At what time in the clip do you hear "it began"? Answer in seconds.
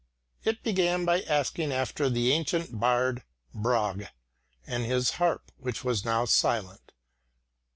0.43-1.05